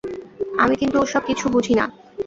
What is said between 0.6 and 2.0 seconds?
আমি কিন্তু ও-সব কিছু বুঝি না।